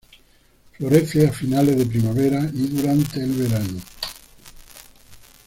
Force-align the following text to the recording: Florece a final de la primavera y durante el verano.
Florece 0.73 1.27
a 1.27 1.31
final 1.31 1.67
de 1.67 1.75
la 1.77 1.85
primavera 1.85 2.49
y 2.55 2.65
durante 2.69 3.21
el 3.23 3.33
verano. 3.33 3.79